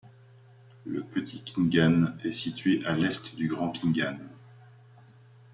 Le 0.83 1.01
Petit 1.03 1.43
Khingan 1.43 2.13
est 2.23 2.31
situé 2.31 2.83
à 2.87 2.93
l'est 2.95 3.35
du 3.35 3.47
Grand 3.47 3.69
Khingan. 3.71 4.17